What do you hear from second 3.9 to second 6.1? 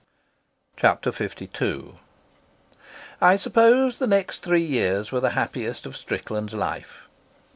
the next three years were the happiest of